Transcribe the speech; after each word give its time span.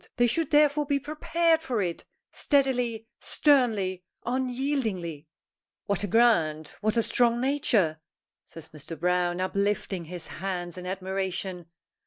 They 0.15 0.25
should 0.25 0.49
therefore 0.49 0.87
be 0.87 0.99
prepared 0.99 1.61
for 1.61 1.79
it, 1.79 2.05
steadily, 2.31 3.05
sternly, 3.19 4.03
unyieldingly!" 4.25 5.27
"What 5.85 6.03
a 6.03 6.07
grand 6.07 6.69
what 6.81 6.97
a 6.97 7.03
strong 7.03 7.39
nature!" 7.39 8.01
says 8.43 8.69
Mr. 8.69 8.99
Browne, 8.99 9.39
uplifting 9.39 10.05
his 10.05 10.25
hands 10.39 10.75
in 10.75 10.87
admiration. 10.87 11.67